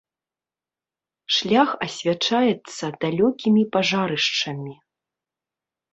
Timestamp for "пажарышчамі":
3.77-4.73